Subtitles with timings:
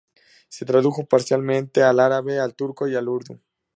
[0.49, 3.39] Se tradujo parcialmente al árabe, al turco y al urdu.